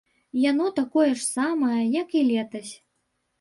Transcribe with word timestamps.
Яно 0.43 0.65
такое 0.79 1.09
ж 1.09 1.21
самае, 1.35 1.77
як 2.01 2.17
і 2.23 2.25
летась. 2.31 2.73